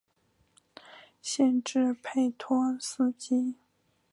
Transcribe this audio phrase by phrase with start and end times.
[1.21, 3.53] 县治佩托斯基。